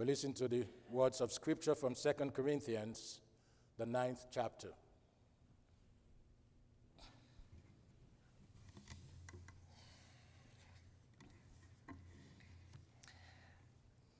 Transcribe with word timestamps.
We 0.00 0.06
listen 0.06 0.32
to 0.32 0.48
the 0.48 0.64
words 0.88 1.20
of 1.20 1.30
Scripture 1.30 1.74
from 1.74 1.94
2 1.94 2.12
Corinthians, 2.32 3.20
the 3.76 3.84
ninth 3.84 4.28
chapter. 4.30 4.68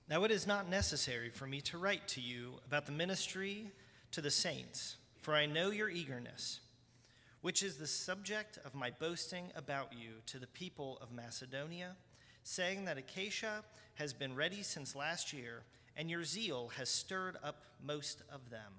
Now 0.07 0.25
it 0.25 0.31
is 0.31 0.47
not 0.47 0.69
necessary 0.69 1.31
for 1.31 1.47
me 1.47 1.63
to 1.63 1.79
write 1.79 2.07
to 2.09 2.21
you 2.21 2.57
about 2.67 2.85
the 2.85 2.93
ministry 2.93 3.71
to 4.11 4.21
the 4.21 4.31
saints, 4.31 4.99
for 5.19 5.35
I 5.35 5.47
know 5.47 5.71
your 5.71 5.89
eagerness, 5.89 6.61
which 7.41 7.63
is 7.63 7.79
the 7.79 7.87
subject 7.87 8.59
of 8.67 8.75
my 8.75 8.91
boasting 8.91 9.47
about 9.57 9.95
you 9.95 10.17
to 10.27 10.39
the 10.39 10.47
people 10.47 10.99
of 11.01 11.11
Macedonia, 11.11 11.97
saying 12.43 12.85
that 12.85 12.99
Achaia 12.99 13.65
has 13.95 14.13
been 14.13 14.35
ready 14.35 14.63
since 14.63 14.97
last 14.97 15.33
year, 15.33 15.63
and 15.97 16.11
your 16.11 16.25
zeal 16.25 16.71
has 16.77 16.89
stirred 16.89 17.37
up 17.43 17.63
most 17.85 18.23
of 18.33 18.51
them. 18.51 18.73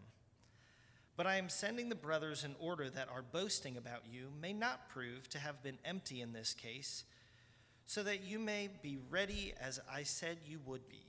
But 1.17 1.27
I 1.27 1.35
am 1.35 1.49
sending 1.49 1.89
the 1.89 1.95
brothers 1.95 2.43
in 2.43 2.55
order 2.59 2.89
that 2.89 3.09
our 3.09 3.21
boasting 3.21 3.77
about 3.77 4.03
you 4.11 4.29
may 4.41 4.53
not 4.53 4.89
prove 4.89 5.29
to 5.29 5.39
have 5.39 5.61
been 5.61 5.77
empty 5.85 6.21
in 6.21 6.33
this 6.33 6.53
case, 6.53 7.03
so 7.85 8.03
that 8.03 8.23
you 8.23 8.39
may 8.39 8.69
be 8.81 8.97
ready 9.09 9.53
as 9.59 9.79
I 9.91 10.03
said 10.03 10.37
you 10.45 10.59
would 10.65 10.87
be. 10.87 11.03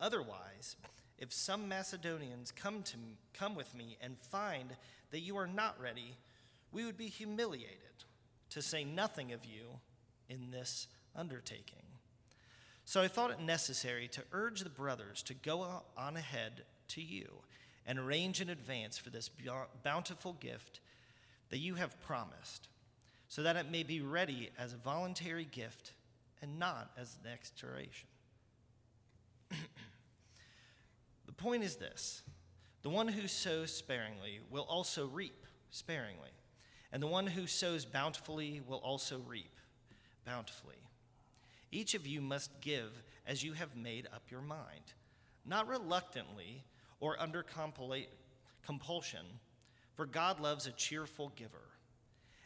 Otherwise, 0.00 0.76
if 1.18 1.32
some 1.32 1.68
Macedonians 1.68 2.52
come 2.52 2.82
to 2.84 2.96
come 3.34 3.54
with 3.54 3.74
me 3.74 3.98
and 4.00 4.16
find 4.16 4.70
that 5.10 5.20
you 5.20 5.36
are 5.36 5.46
not 5.46 5.80
ready, 5.80 6.16
we 6.72 6.84
would 6.84 6.96
be 6.96 7.08
humiliated, 7.08 8.04
to 8.50 8.62
say 8.62 8.84
nothing 8.84 9.32
of 9.32 9.44
you 9.44 9.80
in 10.28 10.50
this 10.50 10.86
undertaking. 11.14 11.87
So 12.88 13.02
I 13.02 13.08
thought 13.08 13.30
it 13.30 13.40
necessary 13.42 14.08
to 14.12 14.22
urge 14.32 14.60
the 14.60 14.70
brothers 14.70 15.22
to 15.24 15.34
go 15.34 15.82
on 15.94 16.16
ahead 16.16 16.62
to 16.88 17.02
you 17.02 17.28
and 17.84 17.98
arrange 17.98 18.40
in 18.40 18.48
advance 18.48 18.96
for 18.96 19.10
this 19.10 19.28
bountiful 19.84 20.32
gift 20.40 20.80
that 21.50 21.58
you 21.58 21.74
have 21.74 22.00
promised, 22.00 22.68
so 23.28 23.42
that 23.42 23.56
it 23.56 23.70
may 23.70 23.82
be 23.82 24.00
ready 24.00 24.48
as 24.58 24.72
a 24.72 24.78
voluntary 24.78 25.44
gift 25.44 25.92
and 26.40 26.58
not 26.58 26.90
as 26.96 27.18
an 27.22 27.30
expiation. 27.30 28.08
the 31.26 31.32
point 31.32 31.62
is 31.62 31.76
this 31.76 32.22
the 32.80 32.88
one 32.88 33.08
who 33.08 33.28
sows 33.28 33.70
sparingly 33.70 34.40
will 34.48 34.66
also 34.66 35.08
reap 35.08 35.44
sparingly, 35.68 36.32
and 36.90 37.02
the 37.02 37.06
one 37.06 37.26
who 37.26 37.46
sows 37.46 37.84
bountifully 37.84 38.62
will 38.66 38.78
also 38.78 39.20
reap 39.28 39.60
bountifully. 40.24 40.87
Each 41.70 41.94
of 41.94 42.06
you 42.06 42.20
must 42.20 42.60
give 42.60 43.02
as 43.26 43.42
you 43.42 43.52
have 43.52 43.76
made 43.76 44.06
up 44.12 44.30
your 44.30 44.40
mind, 44.40 44.92
not 45.44 45.68
reluctantly 45.68 46.64
or 47.00 47.20
under 47.20 47.44
compulsion, 48.64 49.26
for 49.94 50.06
God 50.06 50.40
loves 50.40 50.66
a 50.66 50.72
cheerful 50.72 51.32
giver. 51.36 51.68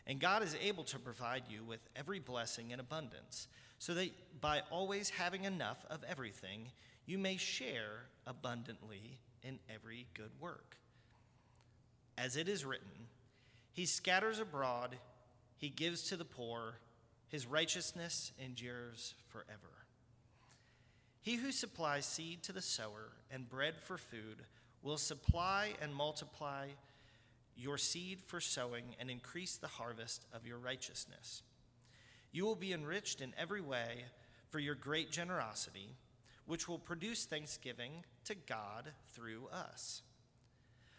And 0.06 0.19
God 0.19 0.43
is 0.43 0.56
able 0.61 0.83
to 0.84 0.98
provide 0.98 1.45
you 1.48 1.62
with 1.62 1.87
every 1.95 2.19
blessing 2.19 2.73
in 2.73 2.81
abundance, 2.81 3.47
so 3.78 3.95
that 3.95 4.11
by 4.41 4.62
always 4.70 5.11
having 5.11 5.45
enough 5.45 5.87
of 5.89 6.05
everything, 6.09 6.73
you 7.06 7.19
may 7.19 7.37
share 7.37 8.06
abundantly 8.27 9.19
in 9.43 9.59
every 9.73 10.09
good 10.15 10.31
work. 10.41 10.77
As 12.19 12.37
it 12.37 12.48
is 12.48 12.65
written, 12.65 13.09
He 13.73 13.87
scatters 13.87 14.41
abroad, 14.41 14.97
He 15.56 15.69
gives 15.69 16.03
to 16.05 16.17
the 16.17 16.25
poor, 16.25 16.75
His 17.33 17.47
righteousness 17.47 18.30
endures 18.38 19.14
forever. 19.30 19.86
He 21.22 21.36
who 21.36 21.50
supplies 21.50 22.05
seed 22.05 22.42
to 22.42 22.52
the 22.52 22.61
sower 22.61 23.12
and 23.30 23.48
bread 23.48 23.78
for 23.78 23.97
food 23.97 24.44
will 24.83 24.98
supply 24.98 25.70
and 25.80 25.94
multiply 25.94 26.66
your 27.56 27.78
seed 27.78 28.20
for 28.20 28.38
sowing 28.38 28.97
and 29.00 29.10
increase 29.10 29.56
the 29.56 29.66
harvest 29.66 30.26
of 30.34 30.47
your 30.47 30.59
righteousness. 30.59 31.42
You 32.32 32.44
will 32.44 32.54
be 32.54 32.75
enriched 32.75 33.22
in 33.22 33.32
every 33.38 33.62
way 33.62 34.04
for 34.50 34.59
your 34.59 34.75
great 34.75 35.10
generosity 35.10 35.97
which 36.44 36.69
will 36.69 36.78
produce 36.78 37.25
thanksgiving 37.25 38.04
to 38.26 38.34
God 38.34 38.91
through 39.15 39.48
us. 39.50 40.03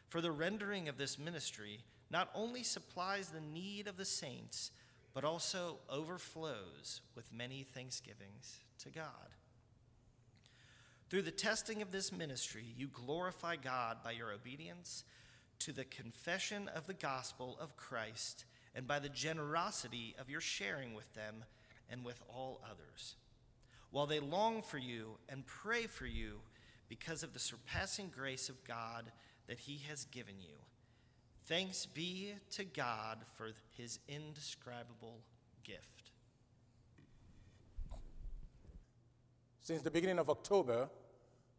For 0.07 0.19
the 0.19 0.31
rendering 0.31 0.89
of 0.89 0.97
this 0.97 1.19
ministry 1.19 1.83
not 2.09 2.31
only 2.33 2.63
supplies 2.63 3.29
the 3.29 3.41
need 3.41 3.87
of 3.87 3.97
the 3.97 4.05
saints, 4.05 4.71
but 5.13 5.23
also 5.23 5.77
overflows 5.89 7.01
with 7.15 7.33
many 7.33 7.63
thanksgivings 7.63 8.59
to 8.79 8.89
God. 8.89 9.35
Through 11.09 11.23
the 11.23 11.31
testing 11.31 11.81
of 11.81 11.91
this 11.91 12.11
ministry, 12.11 12.65
you 12.75 12.87
glorify 12.87 13.55
God 13.55 13.97
by 14.03 14.11
your 14.11 14.31
obedience 14.31 15.03
to 15.59 15.71
the 15.71 15.85
confession 15.85 16.69
of 16.75 16.87
the 16.87 16.93
gospel 16.93 17.57
of 17.61 17.77
Christ 17.77 18.45
and 18.73 18.87
by 18.87 18.99
the 18.99 19.09
generosity 19.09 20.15
of 20.19 20.29
your 20.29 20.41
sharing 20.41 20.95
with 20.95 21.13
them 21.13 21.45
and 21.89 22.03
with 22.03 22.21
all 22.27 22.61
others 22.65 23.15
while 23.93 24.07
they 24.07 24.19
long 24.19 24.63
for 24.63 24.79
you 24.79 25.19
and 25.29 25.45
pray 25.45 25.85
for 25.85 26.07
you 26.07 26.39
because 26.89 27.21
of 27.21 27.31
the 27.31 27.39
surpassing 27.39 28.09
grace 28.13 28.49
of 28.49 28.63
God 28.63 29.11
that 29.47 29.59
He 29.59 29.81
has 29.87 30.05
given 30.05 30.33
you. 30.41 30.55
Thanks 31.47 31.85
be 31.85 32.35
to 32.51 32.63
God 32.63 33.17
for 33.35 33.49
His 33.75 33.99
indescribable 34.07 35.19
gift. 35.65 36.11
Since 39.59 39.81
the 39.81 39.91
beginning 39.91 40.19
of 40.19 40.29
October, 40.29 40.89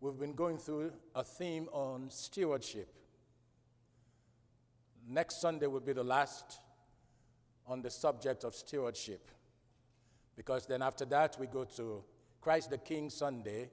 we've 0.01 0.19
been 0.19 0.33
going 0.33 0.57
through 0.57 0.91
a 1.15 1.23
theme 1.23 1.69
on 1.71 2.09
stewardship. 2.09 2.89
Next 5.07 5.43
Sunday 5.43 5.67
will 5.67 5.81
be 5.81 5.93
the 5.93 6.03
last 6.03 6.61
on 7.67 7.83
the 7.83 7.91
subject 7.91 8.45
of 8.45 8.55
stewardship, 8.55 9.31
because 10.35 10.65
then 10.67 10.81
after 10.81 11.05
that 11.05 11.37
we 11.39 11.47
go 11.47 11.65
to 11.77 12.03
Christ 12.41 12.71
the 12.71 12.79
King 12.79 13.11
Sunday, 13.11 13.71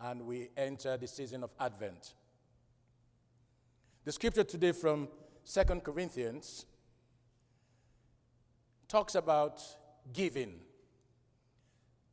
and 0.00 0.22
we 0.22 0.50
enter 0.56 0.96
the 0.96 1.08
season 1.08 1.42
of 1.42 1.52
Advent. 1.58 2.14
The 4.04 4.12
scripture 4.12 4.44
today 4.44 4.70
from 4.72 5.08
Second 5.50 5.82
Corinthians 5.82 6.64
talks 8.86 9.16
about 9.16 9.60
giving. 10.12 10.60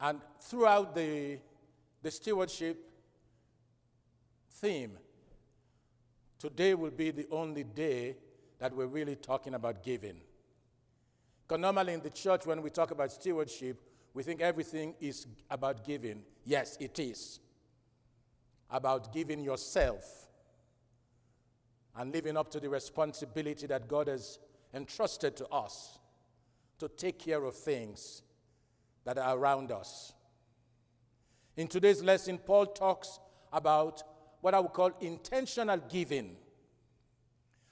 And 0.02 0.22
throughout 0.42 0.96
the, 0.96 1.38
the 2.02 2.10
stewardship 2.10 2.80
theme, 4.54 4.98
today 6.40 6.74
will 6.74 6.90
be 6.90 7.12
the 7.12 7.28
only 7.30 7.64
day 7.64 8.16
that 8.58 8.76
we're 8.76 8.88
really 8.88 9.16
talking 9.16 9.54
about 9.54 9.84
giving. 9.84 10.20
Because 11.48 11.62
normally 11.62 11.94
in 11.94 12.02
the 12.02 12.10
church, 12.10 12.48
when 12.48 12.64
we 12.64 12.72
talk 12.72 12.90
about 12.90 13.12
stewardship, 13.12 13.80
we 14.16 14.24
think 14.24 14.42
everything 14.42 14.96
is 15.00 15.28
about 15.52 15.86
giving. 15.86 16.24
Yes, 16.44 16.76
it 16.80 16.98
is. 16.98 17.40
About 18.72 19.14
giving 19.14 19.42
yourself 19.42 20.27
and 21.98 22.14
living 22.14 22.38
up 22.38 22.50
to 22.52 22.60
the 22.60 22.70
responsibility 22.70 23.68
that 23.68 23.88
God 23.88 24.08
has 24.08 24.40
entrusted 24.74 25.36
to 25.38 25.48
us 25.48 26.00
to 26.80 26.88
take 26.88 27.20
care 27.20 27.44
of 27.44 27.56
things 27.56 28.22
that 29.04 29.18
are 29.18 29.38
around 29.38 29.72
us. 29.72 30.14
In 31.56 31.68
today's 31.68 32.04
lesson, 32.04 32.38
Paul 32.38 32.68
talks 32.68 33.20
about 33.52 34.04
what 34.42 34.54
I 34.54 34.60
would 34.60 34.74
call 34.74 34.92
intentional 35.02 35.78
giving. 35.90 36.36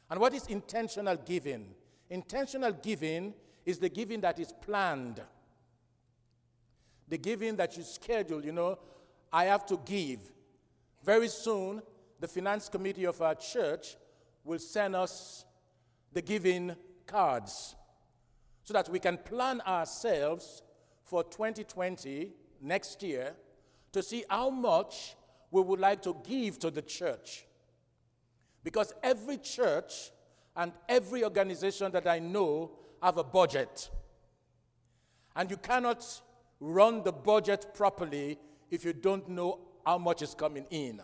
And 0.10 0.20
what 0.20 0.34
is 0.34 0.48
intentional 0.48 1.18
giving? 1.18 1.68
Intentional 2.10 2.72
giving 2.72 3.34
is 3.66 3.78
the 3.78 3.90
giving 3.90 4.22
that 4.22 4.40
is 4.40 4.54
planned 4.62 5.22
the 7.08 7.18
giving 7.18 7.56
that 7.58 7.78
you 7.78 7.84
schedule, 7.84 8.44
you 8.44 8.52
know, 8.52 8.78
I 9.32 9.46
have 9.46 9.66
to 9.68 9.80
give. 9.86 10.20
Very 11.04 11.28
soon, 11.28 11.82
the 12.20 12.28
finance 12.28 12.70
committee 12.70 13.06
of 13.06 13.22
our 13.22 13.36
church 13.36 13.96
will 14.46 14.60
send 14.60 14.96
us 14.96 15.44
the 16.14 16.22
giving 16.22 16.76
cards 17.06 17.76
so 18.64 18.74
that 18.74 18.88
we 18.90 19.00
can 19.00 19.18
plan 19.18 19.60
ourselves 19.62 20.64
for 21.04 21.24
2020, 21.24 22.32
next 22.62 23.04
year, 23.04 23.36
to 23.92 24.02
see 24.02 24.24
how 24.30 24.50
much 24.50 25.16
we 25.52 25.62
would 25.62 25.80
like 25.80 26.02
to 26.02 26.16
give 26.28 26.58
to 26.60 26.72
the 26.72 26.82
church. 26.82 27.46
Because 28.64 28.94
every 29.04 29.38
church 29.38 30.12
and 30.56 30.72
every 30.90 31.24
organization 31.24 31.92
that 31.92 32.08
I 32.08 32.20
know 32.20 32.72
have 33.02 33.18
a 33.18 33.24
budget. 33.24 33.90
And 35.36 35.52
you 35.52 35.58
cannot 35.58 36.04
run 36.60 37.04
the 37.04 37.12
budget 37.12 37.68
properly 37.74 38.40
if 38.72 38.84
you 38.84 38.94
don't 38.94 39.30
know 39.30 39.60
how 39.86 39.98
much 39.98 40.22
is 40.22 40.34
coming 40.34 40.66
in. 40.72 41.02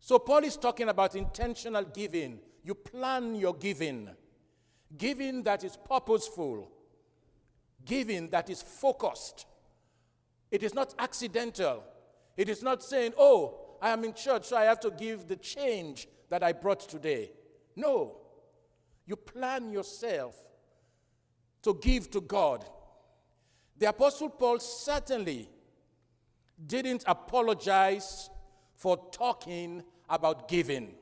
So, 0.00 0.18
Paul 0.18 0.44
is 0.44 0.56
talking 0.56 0.88
about 0.88 1.14
intentional 1.14 1.84
giving. 1.84 2.40
You 2.64 2.74
plan 2.74 3.34
your 3.34 3.54
giving, 3.54 4.08
giving 4.96 5.42
that 5.44 5.62
is 5.62 5.76
purposeful, 5.76 6.70
giving 7.84 8.28
that 8.28 8.50
is 8.50 8.62
focused. 8.62 9.46
It 10.50 10.62
is 10.62 10.74
not 10.74 10.94
accidental, 10.98 11.84
It 12.36 12.48
is 12.48 12.62
not 12.62 12.82
saying, 12.82 13.12
oh, 13.18 13.76
I 13.82 13.90
am 13.90 14.02
in 14.04 14.14
church, 14.14 14.46
so 14.46 14.56
I 14.56 14.64
have 14.64 14.80
to 14.80 14.90
give 14.90 15.28
the 15.28 15.36
change 15.36 16.08
that 16.30 16.42
I 16.42 16.52
brought 16.52 16.80
today. 16.88 17.32
No. 17.76 18.16
You 19.06 19.16
plan 19.16 19.70
yourself 19.70 20.36
to 21.62 21.74
give 21.74 22.10
to 22.12 22.20
God. 22.20 22.64
The 23.76 23.90
Apostle 23.90 24.30
Paul 24.30 24.58
certainly 24.60 25.48
didn't 26.66 27.04
apologize 27.06 28.30
for 28.80 28.96
talking 29.12 29.82
about 30.08 30.48
giving. 30.48 30.94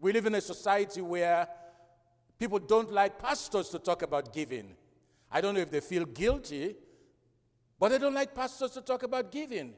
We 0.00 0.10
live 0.10 0.24
in 0.24 0.34
a 0.36 0.40
society 0.40 1.02
where 1.02 1.46
people 2.38 2.58
don't 2.58 2.90
like 2.90 3.18
pastors 3.18 3.68
to 3.68 3.78
talk 3.78 4.00
about 4.00 4.32
giving. 4.32 4.74
I 5.30 5.42
don't 5.42 5.54
know 5.54 5.60
if 5.60 5.70
they 5.70 5.80
feel 5.80 6.06
guilty, 6.06 6.74
but 7.78 7.90
they 7.90 7.98
don't 7.98 8.14
like 8.14 8.34
pastors 8.34 8.70
to 8.70 8.80
talk 8.80 9.02
about 9.02 9.30
giving. 9.30 9.74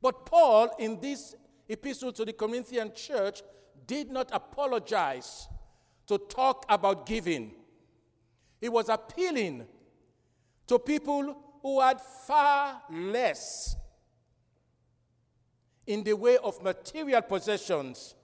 But 0.00 0.24
Paul, 0.24 0.70
in 0.78 0.98
this 0.98 1.34
epistle 1.68 2.12
to 2.12 2.24
the 2.24 2.32
Corinthian 2.32 2.92
church, 2.94 3.42
did 3.86 4.10
not 4.10 4.30
apologize 4.32 5.48
to 6.06 6.16
talk 6.16 6.64
about 6.70 7.04
giving. 7.04 7.52
He 8.58 8.70
was 8.70 8.88
appealing 8.88 9.66
to 10.66 10.78
people 10.78 11.36
who 11.60 11.78
had 11.82 12.00
far 12.00 12.80
less 12.90 13.76
in 15.90 16.04
the 16.04 16.12
way 16.12 16.36
of 16.36 16.62
material 16.62 17.20
possessions 17.20 18.14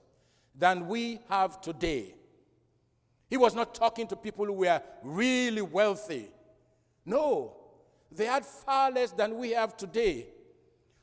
than 0.55 0.87
we 0.87 1.19
have 1.27 1.59
today. 1.59 2.15
He 3.29 3.35
was 3.35 3.53
not 3.53 3.75
talking 3.75 4.07
to 4.07 4.15
people 4.15 4.45
who 4.45 4.53
were 4.53 4.81
really 5.03 5.61
wealthy. 5.61 6.29
No, 7.05 7.57
they 8.09 8.23
had 8.23 8.45
far 8.45 8.89
less 8.89 9.11
than 9.11 9.37
we 9.37 9.51
have 9.51 9.75
today. 9.75 10.29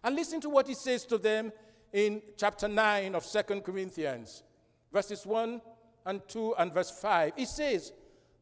And 0.02 0.16
listen 0.16 0.40
to 0.40 0.48
what 0.48 0.66
he 0.66 0.72
says 0.72 1.04
to 1.04 1.18
them 1.18 1.52
in 1.92 2.22
chapter 2.38 2.66
9 2.66 3.14
of 3.14 3.26
Second 3.26 3.60
Corinthians, 3.62 4.42
verses 4.90 5.26
1 5.26 5.60
and 6.06 6.26
2 6.26 6.54
and 6.58 6.72
verse 6.72 6.90
5. 6.90 7.34
He 7.36 7.44
says, 7.44 7.92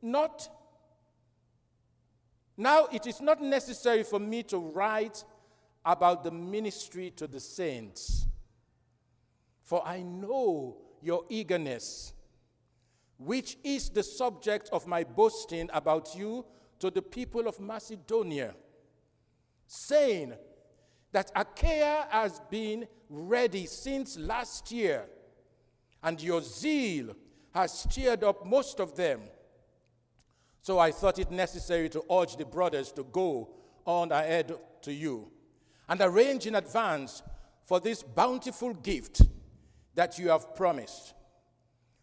Not 0.00 0.48
now 2.56 2.86
it 2.92 3.08
is 3.08 3.20
not 3.20 3.42
necessary 3.42 4.04
for 4.04 4.20
me 4.20 4.44
to 4.44 4.58
write 4.58 5.25
about 5.84 6.23
the 6.23 6.31
ministry 6.31 7.11
to 7.17 7.26
the 7.26 7.40
saints, 7.40 8.26
for 9.62 9.87
I 9.87 10.02
know 10.02 10.76
your 11.00 11.25
eagerness, 11.29 12.12
which 13.19 13.56
is 13.64 13.88
the 13.88 14.02
subject 14.02 14.69
of 14.73 14.87
my 14.87 15.05
boasting 15.05 15.69
about 15.73 16.14
you 16.14 16.44
to 16.79 16.90
the 16.90 17.02
people 17.02 17.49
of 17.49 17.58
Macedonia, 17.61 18.55
saying 19.67 20.34
that 21.11 21.31
Achaia 21.34 22.06
has 22.11 22.40
been 22.50 22.87
ready 23.08 23.67
since 23.67 24.17
last 24.17 24.70
year, 24.70 25.05
and 26.02 26.20
your 26.20 26.43
zeal 26.43 27.14
has 27.55 27.81
stirred 27.81 28.25
up 28.25 28.46
most 28.46 28.81
of 28.81 28.96
them. 28.96 29.20
So 30.62 30.78
I 30.78 30.93
thought 30.93 31.19
it 31.19 31.31
necessary 31.31 31.88
to 31.90 32.05
urge 32.11 32.37
the 32.37 32.44
brothers 32.44 32.93
to 32.93 33.02
go 33.02 33.50
on 33.85 34.12
ahead 34.12 34.55
to 34.82 34.93
you 34.93 35.31
and 35.92 36.00
arrange 36.00 36.46
in 36.46 36.54
advance 36.54 37.22
for 37.66 37.78
this 37.78 38.02
bountiful 38.02 38.72
gift 38.72 39.20
that 39.94 40.18
you 40.18 40.30
have 40.30 40.54
promised, 40.54 41.12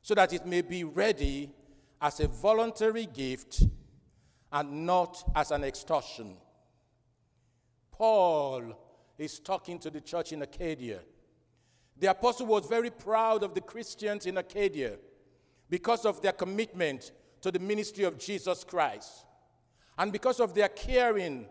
so 0.04 0.14
that 0.14 0.32
it 0.32 0.46
may 0.46 0.62
be 0.62 0.84
ready 0.84 1.50
as 2.00 2.20
a 2.20 2.28
voluntary 2.28 3.08
gift 3.08 3.64
and 4.52 4.86
not 4.86 5.32
as 5.36 5.50
an 5.50 5.64
extortion. 5.64 6.38
Paul 7.92 8.78
is 9.18 9.40
talking 9.40 9.80
to 9.80 9.90
the 9.90 10.02
church 10.02 10.34
in 10.34 10.44
Achaia. 10.44 11.00
The 11.98 12.12
apostle 12.12 12.46
was 12.46 12.68
very 12.68 12.92
proud 12.92 13.42
of 13.42 13.56
the 13.56 13.62
Christians 13.62 14.28
in 14.28 14.38
Achaia 14.38 14.98
because 15.68 16.06
of 16.06 16.22
their 16.22 16.34
commitment 16.34 17.12
to 17.42 17.50
the 17.50 17.58
ministry 17.58 18.04
of 18.04 18.20
Jesus 18.20 18.64
Christ 18.64 19.26
and 19.98 20.12
because 20.12 20.40
of 20.40 20.54
their 20.54 20.70
caring 20.70 21.48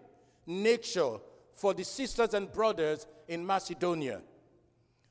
nature 0.46 1.18
for 1.58 1.74
the 1.74 1.84
sisters 1.84 2.34
and 2.34 2.52
brothers 2.52 3.06
in 3.26 3.44
Macedonia. 3.44 4.22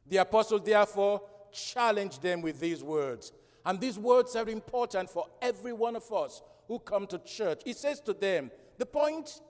The 0.10 0.18
apostle 0.18 0.60
therefore 0.60 1.22
challenged 1.52 2.22
them 2.22 2.42
with 2.42 2.60
these 2.60 2.82
words. 2.82 3.34
And 3.66 3.82
these 3.82 4.00
words 4.00 4.34
are 4.38 4.48
important 4.48 5.10
for 5.10 5.26
every 5.42 5.74
one 5.74 5.98
of 5.98 6.10
us 6.14 6.42
who 6.70 6.80
come 6.80 7.06
to 7.08 7.20
church. 7.20 7.62
He 7.66 7.74
says 7.74 8.00
to 8.02 8.14
them, 8.14 8.50
The 8.78 8.86
point 8.86 9.42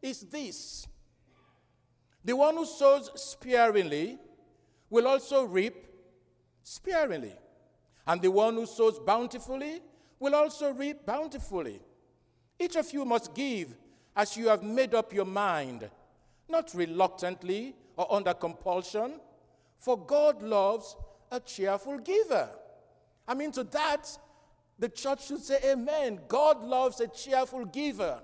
is 0.00 0.22
this 0.22 0.86
the 2.24 2.34
one 2.34 2.56
who 2.56 2.64
sows 2.64 3.10
sparingly 3.14 4.18
will 4.88 5.06
also 5.06 5.44
reap 5.44 5.86
sparingly, 6.62 7.34
and 8.06 8.22
the 8.22 8.30
one 8.30 8.54
who 8.54 8.66
sows 8.66 8.98
bountifully 8.98 9.80
will 10.18 10.34
also 10.34 10.72
reap 10.72 11.04
bountifully. 11.04 11.80
Each 12.58 12.76
of 12.76 12.90
you 12.92 13.04
must 13.04 13.34
give 13.34 13.76
as 14.16 14.36
you 14.36 14.48
have 14.48 14.62
made 14.62 14.94
up 14.94 15.12
your 15.12 15.26
mind, 15.26 15.90
not 16.48 16.72
reluctantly 16.74 17.74
or 17.96 18.12
under 18.12 18.34
compulsion, 18.34 19.20
for 19.78 19.98
God 19.98 20.42
loves 20.42 20.96
a 21.30 21.40
cheerful 21.40 21.98
giver. 21.98 22.48
I 23.26 23.34
mean, 23.34 23.52
to 23.52 23.64
that, 23.64 24.08
the 24.78 24.88
church 24.88 25.26
should 25.26 25.42
say, 25.42 25.58
Amen. 25.64 26.20
God 26.28 26.62
loves 26.62 27.00
a 27.00 27.08
cheerful 27.08 27.64
giver. 27.64 28.20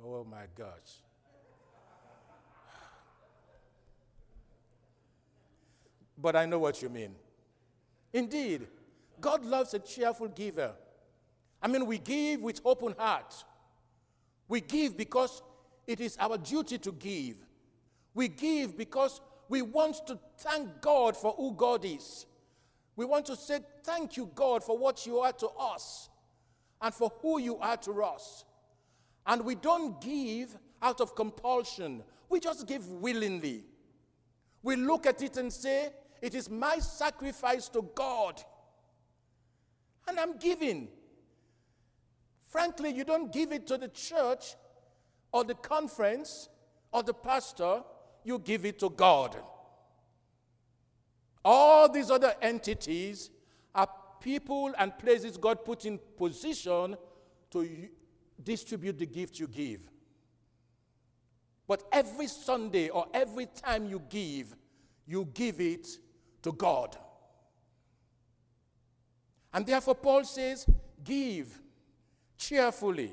Amen. 0.00 0.04
Oh 0.04 0.24
my 0.24 0.44
gosh. 0.56 1.02
But 6.18 6.34
I 6.34 6.46
know 6.46 6.58
what 6.58 6.80
you 6.80 6.88
mean. 6.88 7.14
Indeed, 8.12 8.66
God 9.20 9.44
loves 9.44 9.74
a 9.74 9.78
cheerful 9.78 10.28
giver. 10.28 10.72
I 11.62 11.68
mean, 11.68 11.86
we 11.86 11.98
give 11.98 12.40
with 12.40 12.60
open 12.64 12.94
heart. 12.96 13.34
We 14.48 14.60
give 14.60 14.96
because 14.96 15.42
it 15.86 16.00
is 16.00 16.16
our 16.18 16.38
duty 16.38 16.78
to 16.78 16.92
give. 16.92 17.36
We 18.14 18.28
give 18.28 18.76
because 18.76 19.20
we 19.48 19.62
want 19.62 20.06
to 20.06 20.18
thank 20.38 20.80
God 20.80 21.16
for 21.16 21.32
who 21.32 21.52
God 21.52 21.84
is. 21.84 22.26
We 22.96 23.04
want 23.04 23.26
to 23.26 23.36
say, 23.36 23.60
Thank 23.84 24.16
you, 24.16 24.30
God, 24.34 24.64
for 24.64 24.76
what 24.76 25.06
you 25.06 25.18
are 25.18 25.32
to 25.32 25.48
us 25.48 26.08
and 26.80 26.92
for 26.92 27.12
who 27.20 27.38
you 27.40 27.58
are 27.58 27.76
to 27.78 28.02
us. 28.02 28.44
And 29.26 29.44
we 29.44 29.54
don't 29.54 30.00
give 30.00 30.56
out 30.82 31.00
of 31.00 31.14
compulsion, 31.14 32.02
we 32.28 32.40
just 32.40 32.66
give 32.66 32.88
willingly. 32.88 33.64
We 34.62 34.76
look 34.76 35.06
at 35.06 35.22
it 35.22 35.36
and 35.36 35.52
say, 35.52 35.90
It 36.20 36.34
is 36.34 36.50
my 36.50 36.78
sacrifice 36.78 37.68
to 37.68 37.82
God 37.94 38.42
and 40.08 40.18
I'm 40.18 40.36
giving. 40.38 40.88
Frankly, 42.50 42.90
you 42.90 43.04
don't 43.04 43.32
give 43.32 43.52
it 43.52 43.66
to 43.66 43.76
the 43.76 43.88
church 43.88 44.54
or 45.36 45.44
the 45.44 45.54
conference 45.54 46.48
or 46.90 47.02
the 47.02 47.12
pastor, 47.12 47.82
you 48.24 48.38
give 48.38 48.64
it 48.64 48.78
to 48.78 48.88
God. 48.88 49.36
All 51.44 51.92
these 51.92 52.10
other 52.10 52.34
entities 52.40 53.28
are 53.74 53.86
people 54.18 54.72
and 54.78 54.96
places 54.96 55.36
God 55.36 55.62
put 55.62 55.84
in 55.84 56.00
position 56.16 56.96
to 57.50 57.68
distribute 58.42 58.98
the 58.98 59.04
gift 59.04 59.38
you 59.38 59.46
give. 59.46 59.90
But 61.68 61.82
every 61.92 62.28
Sunday 62.28 62.88
or 62.88 63.06
every 63.12 63.44
time 63.44 63.86
you 63.90 64.00
give, 64.08 64.56
you 65.06 65.28
give 65.34 65.60
it 65.60 65.86
to 66.44 66.52
God. 66.52 66.96
And 69.52 69.66
therefore, 69.66 69.96
Paul 69.96 70.24
says, 70.24 70.66
give 71.04 71.60
cheerfully. 72.38 73.10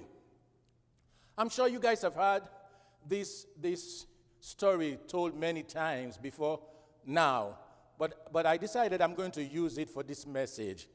I'm 1.38 1.50
sure 1.50 1.68
you 1.68 1.80
guys 1.80 2.02
have 2.04 2.16
heard 2.16 2.44
this, 3.08 3.48
this 3.60 4.06
story 4.40 5.00
told 5.08 5.38
many 5.38 5.64
times 5.64 6.18
before 6.18 6.60
now, 7.06 7.58
but, 7.98 8.32
but 8.32 8.46
I 8.46 8.58
decided 8.58 9.02
I'm 9.02 9.16
going 9.16 9.32
to 9.32 9.44
use 9.44 9.78
it 9.78 9.90
for 9.90 10.04
this 10.04 10.28
message. 10.28 10.88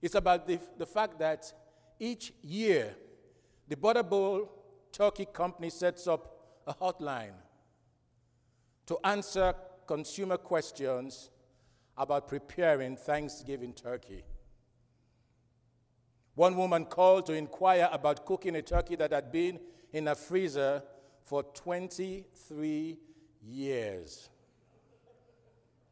It's 0.00 0.14
about 0.14 0.46
the, 0.46 0.60
the 0.76 0.86
fact 0.86 1.18
that 1.18 1.52
each 1.98 2.32
year, 2.42 2.94
the 3.66 3.74
Butterball 3.74 4.48
Turkey 4.92 5.26
Company 5.26 5.70
sets 5.70 6.06
up 6.06 6.62
a 6.66 6.74
hotline 6.74 7.34
to 8.86 8.96
answer 9.04 9.54
consumer 9.86 10.36
questions 10.36 11.30
about 11.96 12.28
preparing 12.28 12.96
Thanksgiving 12.96 13.72
turkey. 13.72 14.22
One 16.38 16.56
woman 16.56 16.84
called 16.84 17.26
to 17.26 17.32
inquire 17.32 17.88
about 17.90 18.24
cooking 18.24 18.54
a 18.54 18.62
turkey 18.62 18.94
that 18.94 19.10
had 19.10 19.32
been 19.32 19.58
in 19.92 20.06
a 20.06 20.14
freezer 20.14 20.84
for 21.24 21.42
23 21.42 22.96
years. 23.42 24.28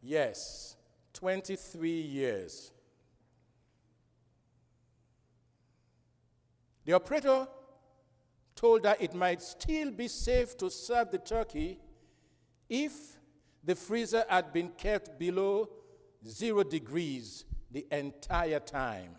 Yes, 0.01 0.77
23 1.15 1.91
years. 1.91 2.71
The 6.85 6.93
operator 6.93 7.49
told 8.55 8.85
her 8.87 8.95
it 9.01 9.15
might 9.15 9.43
still 9.43 9.91
be 9.91 10.07
safe 10.07 10.57
to 10.59 10.71
serve 10.71 11.11
the 11.11 11.19
turkey 11.19 11.81
If 12.69 13.19
the 13.65 13.75
freezer 13.75 14.25
had 14.29 14.53
been 14.53 14.69
kept 14.79 15.19
below 15.19 15.71
zero 16.25 16.63
degrees 16.63 17.45
the 17.69 17.85
entire 17.91 18.61
time, 18.61 19.17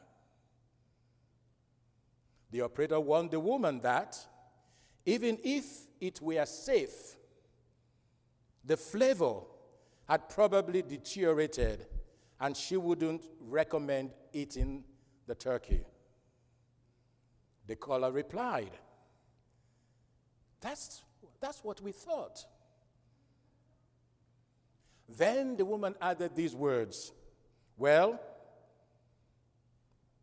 the 2.52 2.62
operator 2.62 3.00
warned 3.00 3.32
the 3.32 3.40
woman 3.40 3.82
that 3.82 4.18
even 5.06 5.38
if 5.44 5.66
it 6.00 6.22
were 6.22 6.46
safe, 6.46 7.16
the 8.64 8.78
flavor 8.78 9.40
had 10.08 10.30
probably 10.30 10.82
deteriorated 10.82 11.86
and 12.40 12.56
she 12.56 12.78
wouldn't 12.78 13.26
recommend 13.40 14.12
eating 14.34 14.84
the 15.26 15.36
turkey. 15.36 15.84
The 17.66 17.76
caller 17.76 18.12
replied, 18.12 18.72
That's, 20.62 21.04
that's 21.40 21.64
what 21.64 21.82
we 21.82 21.92
thought. 21.92 22.46
Then 25.10 25.56
the 25.56 25.66
woman 25.66 25.96
added 26.02 26.36
these 26.36 26.54
words 26.54 27.14
Well, 27.78 28.20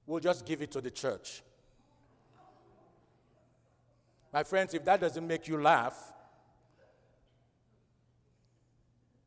we'll 0.06 0.20
just 0.20 0.44
give 0.44 0.60
it 0.62 0.70
to 0.72 0.80
the 0.80 0.90
church. 0.90 1.42
My 4.34 4.42
friends, 4.42 4.74
if 4.74 4.84
that 4.84 5.00
doesn't 5.00 5.24
make 5.24 5.46
you 5.46 5.62
laugh, 5.62 6.12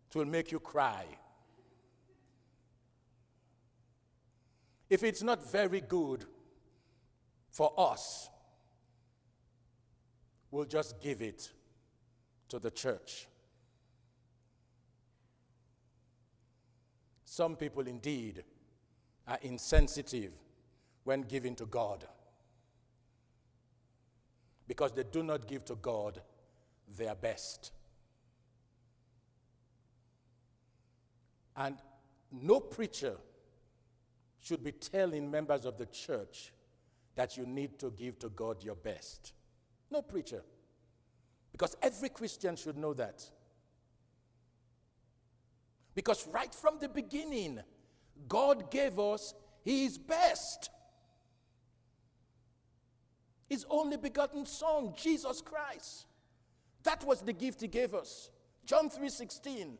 it 0.09 0.17
will 0.17 0.25
make 0.25 0.51
you 0.51 0.59
cry. 0.59 1.05
If 4.89 5.03
it's 5.03 5.23
not 5.23 5.49
very 5.49 5.79
good 5.79 6.25
for 7.49 7.73
us, 7.77 8.29
we'll 10.51 10.65
just 10.65 11.01
give 11.01 11.21
it 11.21 11.53
to 12.49 12.59
the 12.59 12.69
church. 12.69 13.29
Some 17.23 17.55
people 17.55 17.87
indeed 17.87 18.43
are 19.25 19.39
insensitive 19.41 20.33
when 21.05 21.21
giving 21.21 21.55
to 21.55 21.65
God 21.65 22.05
because 24.67 24.91
they 24.91 25.03
do 25.03 25.23
not 25.23 25.47
give 25.47 25.63
to 25.65 25.75
God 25.75 26.21
their 26.97 27.15
best. 27.15 27.71
And 31.55 31.77
no 32.31 32.59
preacher 32.59 33.15
should 34.39 34.63
be 34.63 34.71
telling 34.71 35.29
members 35.31 35.65
of 35.65 35.77
the 35.77 35.85
church 35.87 36.51
that 37.15 37.35
you 37.35 37.45
need 37.45 37.79
to 37.79 37.91
give 37.91 38.19
to 38.19 38.29
God 38.29 38.63
your 38.63 38.75
best. 38.75 39.33
No 39.89 40.01
preacher. 40.01 40.43
Because 41.51 41.75
every 41.81 42.09
Christian 42.09 42.55
should 42.55 42.77
know 42.77 42.93
that. 42.93 43.25
Because 45.95 46.27
right 46.27 46.53
from 46.53 46.77
the 46.79 46.87
beginning, 46.87 47.59
God 48.27 48.69
gave 48.69 48.99
us 48.99 49.33
His 49.63 49.97
best. 49.97 50.69
His 53.47 53.65
only 53.69 53.97
begotten 53.97 54.45
Son, 54.45 54.93
Jesus 54.95 55.41
Christ. 55.41 56.05
That 56.83 57.03
was 57.05 57.21
the 57.21 57.33
gift 57.33 57.61
He 57.61 57.67
gave 57.67 57.93
us. 57.93 58.29
John 58.65 58.89
3:16. 58.89 59.77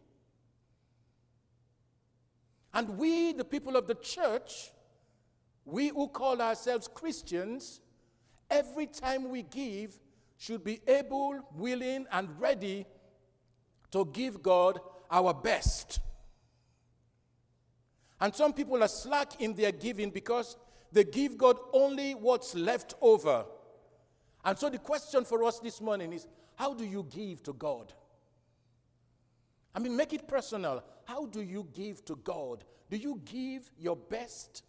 And 2.74 2.98
we, 2.98 3.34
the 3.34 3.46
people 3.46 3.76
of 3.76 3.88
the 3.88 3.96
church, 3.96 4.72
we 5.66 5.90
who 5.90 6.08
call 6.08 6.42
ourselves 6.42 6.88
Christians, 6.88 7.82
every 8.50 8.86
time 8.88 9.30
we 9.30 9.44
give, 9.44 9.98
should 10.38 10.64
be 10.64 10.80
able, 10.88 11.40
willing, 11.56 12.06
and 12.12 12.40
ready 12.40 12.86
to 13.92 14.06
give 14.06 14.44
God 14.44 14.80
our 15.10 15.34
best. 15.34 16.00
And 18.20 18.34
some 18.34 18.54
people 18.54 18.84
are 18.84 18.88
slack 18.88 19.42
in 19.42 19.54
their 19.54 19.72
giving 19.72 20.10
because 20.10 20.58
they 20.92 21.04
give 21.04 21.38
God 21.38 21.58
only 21.74 22.14
what's 22.16 22.56
left 22.56 22.96
over. 23.02 23.46
And 24.48 24.58
so 24.58 24.70
the 24.70 24.78
question 24.78 25.26
for 25.26 25.44
us 25.44 25.60
this 25.60 25.82
morning 25.82 26.14
is 26.14 26.26
how 26.56 26.74
do 26.74 26.86
you 26.86 27.06
give 27.14 27.44
to 27.44 27.54
God? 27.54 27.92
I 29.76 29.80
mean, 29.80 29.96
make 29.98 30.14
it 30.14 30.26
personal. 30.26 30.86
How 31.04 31.26
do 31.26 31.42
you 31.42 31.68
give 31.74 32.06
to 32.06 32.16
God? 32.16 32.64
Do 32.90 32.96
you 32.96 33.22
give 33.26 33.70
your 33.78 33.98
best? 33.98 34.64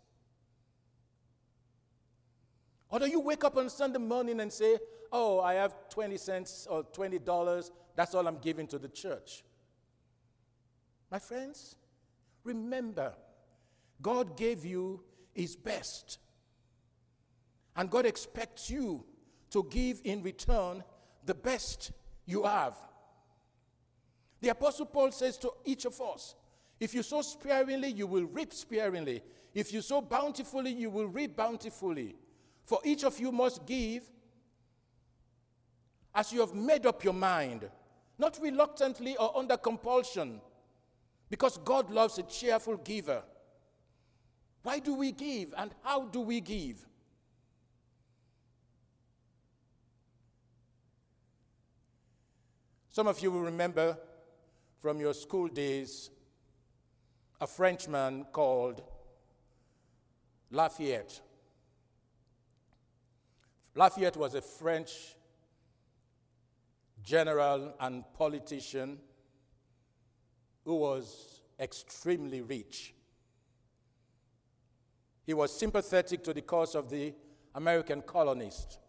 Or 2.91 2.99
do 2.99 3.07
you 3.09 3.21
wake 3.21 3.45
up 3.45 3.57
on 3.57 3.71
Sunday 3.71 4.01
morning 4.01 4.41
and 4.41 4.53
say, 4.53 4.79
Oh, 5.13 5.41
I 5.41 5.55
have 5.55 5.75
20 5.91 6.17
cents 6.17 6.67
or 6.69 6.83
$20, 6.83 7.71
that's 7.95 8.17
all 8.17 8.27
I'm 8.27 8.39
giving 8.39 8.67
to 8.67 8.79
the 8.79 8.89
church? 8.89 9.45
My 11.09 11.21
friends, 11.21 11.77
remember, 12.43 13.15
God 14.03 14.37
gave 14.37 14.65
you 14.65 15.05
His 15.33 15.55
best. 15.55 16.19
And 17.77 17.89
God 17.89 18.07
expects 18.07 18.69
you 18.69 19.05
to 19.51 19.67
give 19.71 20.01
in 20.05 20.23
return 20.23 20.83
the 21.25 21.35
best 21.35 21.93
you 22.27 22.43
have. 22.45 22.75
The 24.41 24.51
Apostle 24.51 24.87
Paul 24.87 25.11
says 25.11 25.37
to 25.39 25.53
each 25.65 25.85
of 25.85 26.01
us, 26.01 26.35
if 26.79 26.95
you 26.95 27.03
sow 27.03 27.23
sparingly, 27.23 27.89
you 27.89 28.07
will 28.07 28.25
reap 28.25 28.53
sparingly. 28.53 29.23
If 29.53 29.73
you 29.73 29.83
sow 29.83 30.01
bountifully, 30.01 30.71
you 30.71 30.91
will 30.91 31.09
reap 31.09 31.37
bountifully. 31.37 32.15
For 32.65 32.79
each 32.85 33.03
of 33.05 33.19
you 33.19 33.33
must 33.33 33.67
give 33.67 34.09
as 36.15 36.33
you 36.33 36.41
have 36.41 36.55
made 36.55 36.87
up 36.87 37.03
your 37.03 37.15
mind, 37.15 37.69
not 38.19 38.39
reluctantly 38.41 39.17
or 39.17 39.37
under 39.37 39.57
compulsion, 39.57 40.41
because 41.31 41.59
God 41.59 41.91
loves 41.91 42.19
a 42.19 42.23
cheerful 42.23 42.77
giver. 42.77 43.23
Why 44.63 44.79
do 44.79 44.95
we 44.95 45.13
give 45.13 45.55
and 45.57 45.71
how 45.83 46.07
do 46.07 46.21
we 46.21 46.41
give? 46.41 46.87
Some 52.99 53.07
of 53.07 53.21
you 53.21 53.31
will 53.31 53.43
remember 53.43 53.97
from 54.81 54.99
your 54.99 55.15
school 55.15 55.47
days 55.47 56.11
a 57.41 57.47
Frenchman 57.47 58.27
called 58.33 58.83
Lafayette. 60.51 61.21
Lafayette 63.77 64.17
was 64.17 64.35
a 64.35 64.41
French 64.41 65.15
general 67.01 67.73
and 67.79 68.03
politician 68.15 68.99
who 70.65 70.75
was 70.75 71.41
extremely 71.61 72.41
rich. 72.41 72.95
He 75.25 75.35
was 75.35 75.57
sympathetic 75.57 76.25
to 76.25 76.35
the 76.35 76.43
cause 76.43 76.75
of 76.75 76.91
the 76.91 77.15
American 77.55 78.03
colonists. 78.03 78.81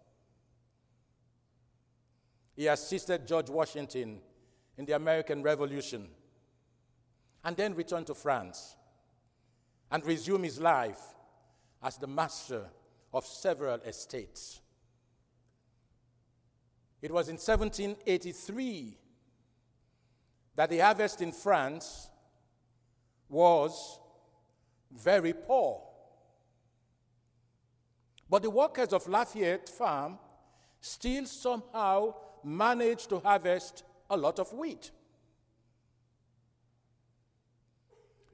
He 2.60 2.68
assisted 2.68 3.26
George 3.26 3.50
Washington 3.50 4.20
in 4.78 4.84
the 4.84 4.92
American 4.92 5.42
Revolution 5.42 6.10
and 7.42 7.56
then 7.56 7.74
returned 7.74 8.08
to 8.08 8.14
France 8.14 8.76
and 9.90 10.06
resumed 10.06 10.44
his 10.44 10.60
life 10.60 11.00
as 11.82 11.96
the 11.96 12.08
master 12.08 12.66
of 13.14 13.26
several 13.26 13.76
estates. 13.76 14.60
It 17.02 17.14
was 17.14 17.30
in 17.30 17.36
1783 17.36 18.98
that 20.58 20.70
the 20.70 20.80
harvest 20.80 21.22
in 21.22 21.32
France 21.32 22.10
was 23.30 24.02
very 24.92 25.32
poor. 25.32 25.82
But 28.30 28.42
the 28.42 28.50
workers 28.50 28.92
of 28.92 29.08
Lafayette 29.08 29.70
Farm 29.70 30.20
still 30.82 31.26
somehow 31.26 32.16
managed 32.44 33.10
to 33.10 33.20
harvest 33.20 33.84
a 34.10 34.18
lot 34.18 34.40
of 34.40 34.52
wheat. 34.54 34.92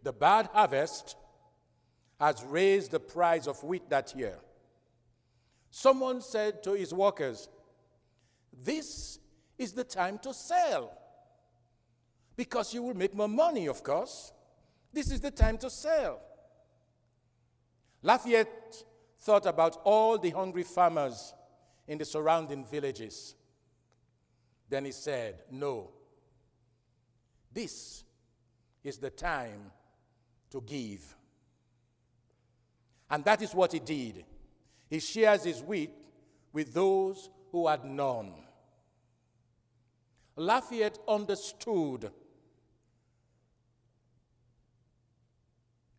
The 0.04 0.14
bad 0.14 0.50
harvest 0.54 1.16
has 2.20 2.44
raised 2.44 2.92
the 2.92 3.00
price 3.00 3.48
of 3.48 3.64
wheat 3.64 3.90
that 3.90 4.16
year. 4.16 4.38
Someone 5.70 6.22
said 6.22 6.64
to 6.64 6.74
his 6.74 6.94
workers, 6.94 7.50
This 8.54 9.20
is 9.58 9.74
the 9.74 9.84
time 9.84 10.20
to 10.20 10.34
sell. 10.34 10.98
Because 12.36 12.74
you 12.74 12.84
will 12.84 12.94
make 12.94 13.14
more 13.14 13.28
money, 13.28 13.68
of 13.68 13.84
course. 13.84 14.32
This 14.94 15.12
is 15.12 15.20
the 15.20 15.32
time 15.32 15.58
to 15.60 15.70
sell. 15.70 16.22
Lafayette 18.02 18.84
thought 19.20 19.46
about 19.46 19.82
all 19.84 20.18
the 20.18 20.30
hungry 20.30 20.64
farmers 20.64 21.34
in 21.88 21.98
the 21.98 22.06
surrounding 22.06 22.64
villages. 22.66 23.36
Then 24.70 24.86
he 24.86 24.92
said, 24.92 25.44
No, 25.52 25.92
this 27.52 28.04
is 28.84 28.98
the 28.98 29.10
time 29.10 29.72
to 30.52 30.62
give. 30.62 31.16
And 33.10 33.24
that 33.26 33.42
is 33.42 33.54
what 33.54 33.74
he 33.74 33.80
did. 33.80 34.26
He 34.90 35.00
shares 35.00 35.44
his 35.44 35.62
wheat 35.62 35.92
with 36.52 36.74
those 36.74 37.30
who 37.52 37.68
had 37.68 37.86
none. 37.86 38.34
Lafayette 40.36 41.00
understood 41.08 42.12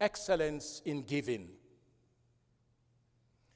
excellence 0.00 0.82
in 0.85 1.02
giving. 1.02 1.49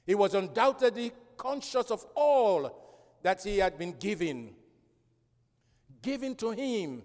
He 0.05 0.15
was 0.15 0.33
undoubtedly 0.33 1.11
conscious 1.37 1.91
of 1.91 2.05
all 2.15 3.17
that 3.21 3.43
he 3.43 3.59
had 3.59 3.77
been 3.77 3.93
given, 3.93 4.55
given 6.01 6.35
to 6.35 6.51
him, 6.51 7.03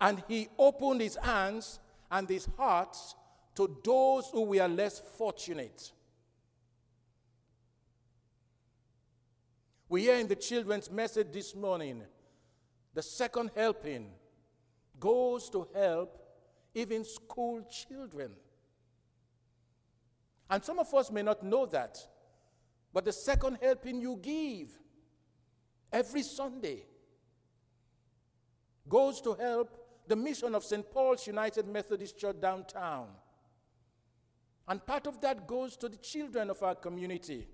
and 0.00 0.22
he 0.28 0.48
opened 0.58 1.00
his 1.00 1.16
hands 1.16 1.78
and 2.10 2.28
his 2.28 2.48
heart 2.56 2.96
to 3.54 3.80
those 3.84 4.28
who 4.30 4.42
were 4.42 4.68
less 4.68 5.00
fortunate. 5.16 5.92
We 9.88 10.02
hear 10.02 10.16
in 10.16 10.28
the 10.28 10.36
children's 10.36 10.90
message 10.90 11.28
this 11.32 11.54
morning 11.54 12.02
the 12.94 13.02
second 13.02 13.50
helping 13.54 14.10
goes 14.98 15.48
to 15.50 15.68
help 15.74 16.20
even 16.74 17.04
school 17.04 17.62
children. 17.70 18.32
And 20.50 20.64
some 20.64 20.78
of 20.78 20.92
us 20.94 21.10
may 21.10 21.22
not 21.22 21.42
know 21.42 21.66
that, 21.66 21.98
but 22.92 23.04
the 23.04 23.12
second 23.12 23.58
helping 23.60 24.00
you 24.00 24.18
give 24.20 24.68
every 25.92 26.22
Sunday 26.22 26.86
goes 28.88 29.20
to 29.22 29.34
help 29.34 29.76
the 30.06 30.16
mission 30.16 30.54
of 30.54 30.64
St. 30.64 30.88
Paul's 30.90 31.26
United 31.26 31.66
Methodist 31.66 32.18
Church 32.18 32.40
downtown. 32.40 33.06
And 34.66 34.84
part 34.84 35.06
of 35.06 35.20
that 35.20 35.46
goes 35.46 35.76
to 35.78 35.88
the 35.88 35.96
children 35.96 36.50
of 36.50 36.62
our 36.62 36.74
community. 36.74 37.46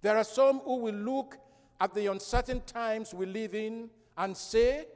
There 0.00 0.16
are 0.16 0.24
some 0.24 0.60
who 0.60 0.76
will 0.76 0.94
look 0.94 1.36
at 1.80 1.94
the 1.94 2.06
uncertain 2.06 2.60
times 2.62 3.14
we 3.14 3.26
live 3.26 3.54
in 3.54 3.90
and 4.16 4.36
say, 4.36 4.86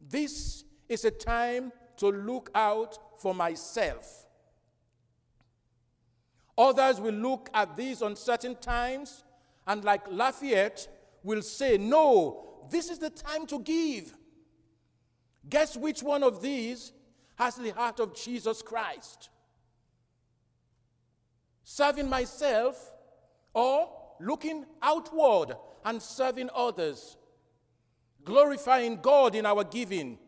This 0.00 0.64
is 0.88 1.04
a 1.04 1.10
time 1.10 1.72
to 1.98 2.08
look 2.08 2.50
out 2.54 2.98
for 3.20 3.34
myself. 3.34 4.26
Others 6.56 7.00
will 7.00 7.14
look 7.14 7.48
at 7.54 7.76
these 7.76 8.02
uncertain 8.02 8.56
times 8.56 9.24
and, 9.66 9.84
like 9.84 10.02
Lafayette, 10.10 10.88
will 11.22 11.42
say, 11.42 11.78
No, 11.78 12.53
this 12.70 12.90
is 12.90 12.98
the 12.98 13.10
time 13.10 13.46
to 13.46 13.58
give. 13.60 14.14
Guess 15.48 15.76
which 15.76 16.02
one 16.02 16.22
of 16.22 16.40
these 16.40 16.92
has 17.36 17.56
the 17.56 17.70
heart 17.70 18.00
of 18.00 18.14
Jesus 18.14 18.62
Christ? 18.62 19.28
Serving 21.62 22.08
myself 22.08 22.92
or 23.52 23.90
looking 24.20 24.64
outward 24.82 25.56
and 25.84 26.00
serving 26.00 26.48
others, 26.54 27.16
glorifying 28.24 28.98
God 29.00 29.34
in 29.34 29.46
our 29.46 29.64
giving. 29.64 30.18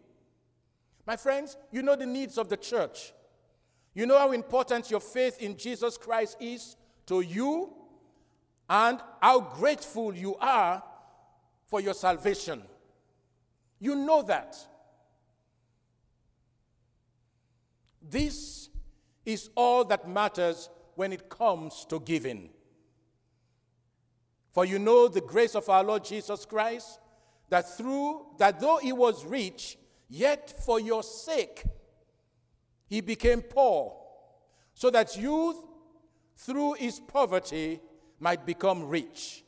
My 1.06 1.16
friends, 1.16 1.56
you 1.70 1.82
know 1.82 1.96
the 1.96 2.06
needs 2.06 2.36
of 2.36 2.48
the 2.48 2.56
church. 2.56 3.12
You 3.94 4.06
know 4.06 4.18
how 4.18 4.32
important 4.32 4.90
your 4.90 5.00
faith 5.00 5.40
in 5.40 5.56
Jesus 5.56 5.96
Christ 5.96 6.36
is 6.40 6.76
to 7.06 7.20
you 7.20 7.72
and 8.68 8.98
how 9.22 9.40
grateful 9.40 10.14
you 10.14 10.36
are 10.36 10.82
for 11.66 11.80
your 11.80 11.94
salvation. 11.94 12.62
You 13.78 13.94
know 13.94 14.22
that. 14.22 14.56
This 18.08 18.70
is 19.24 19.50
all 19.56 19.84
that 19.84 20.08
matters 20.08 20.70
when 20.94 21.12
it 21.12 21.28
comes 21.28 21.84
to 21.90 22.00
giving. 22.00 22.50
For 24.52 24.64
you 24.64 24.78
know 24.78 25.08
the 25.08 25.20
grace 25.20 25.54
of 25.54 25.68
our 25.68 25.84
Lord 25.84 26.04
Jesus 26.04 26.44
Christ, 26.46 26.98
that 27.50 27.76
through 27.76 28.26
that 28.38 28.60
though 28.60 28.78
he 28.78 28.92
was 28.92 29.24
rich, 29.24 29.76
yet 30.08 30.54
for 30.64 30.80
your 30.80 31.02
sake 31.02 31.64
he 32.86 33.00
became 33.00 33.42
poor, 33.42 33.96
so 34.72 34.90
that 34.90 35.16
you 35.16 35.68
through 36.36 36.74
his 36.74 37.00
poverty 37.00 37.80
might 38.20 38.46
become 38.46 38.88
rich. 38.88 39.44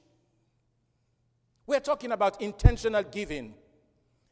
We're 1.69 1.81
talking 1.81 2.13
about 2.13 2.41
intentional 2.41 3.03
giving, 3.03 3.53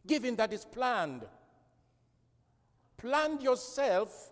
giving 0.07 0.37
that 0.37 0.55
is 0.55 0.65
planned. 0.65 1.27
Plan 2.97 3.39
yourself 3.43 4.31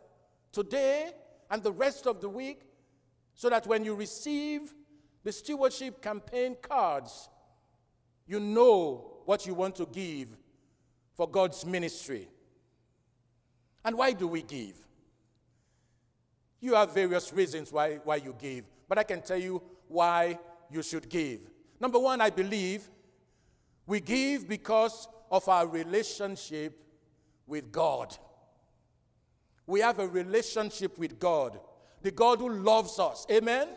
today 0.51 1.13
and 1.51 1.63
the 1.63 1.71
rest 1.71 2.07
of 2.07 2.23
the 2.23 2.31
week 2.31 2.63
so 3.35 3.51
that 3.51 3.67
when 3.67 3.85
you 3.85 3.95
receive 3.95 4.73
the 5.23 5.33
stewardship 5.33 6.01
campaign 6.01 6.57
cards, 6.63 7.29
you 8.27 8.41
know 8.41 9.21
what 9.27 9.45
you 9.45 9.53
want 9.53 9.77
to 9.77 9.85
give 9.85 10.35
for 11.13 11.29
God's 11.29 11.67
ministry. 11.67 12.27
And 13.85 13.99
why 13.99 14.13
do 14.13 14.27
we 14.29 14.41
give? 14.41 14.79
You 16.59 16.73
have 16.73 16.95
various 16.95 17.35
reasons 17.35 17.71
why, 17.71 17.97
why 17.97 18.17
you 18.17 18.35
give, 18.41 18.65
but 18.89 18.97
I 18.97 19.03
can 19.03 19.21
tell 19.21 19.37
you 19.37 19.63
why 19.89 20.39
you 20.71 20.83
should 20.83 21.11
give. 21.11 21.41
Number 21.79 21.99
one, 21.99 22.23
I 22.23 22.31
believe 22.31 22.89
we 23.87 24.01
give 24.01 24.49
because 24.49 25.09
of 25.31 25.49
our 25.49 25.67
relationship 25.67 26.79
with 27.47 27.71
God. 27.71 28.17
We 29.67 29.81
have 29.81 29.99
a 29.99 30.07
relationship 30.07 30.99
with 30.99 31.19
God, 31.19 31.59
the 32.03 32.11
God 32.11 32.39
who 32.39 32.51
loves 32.51 32.99
us. 32.99 33.27
Amen? 33.31 33.69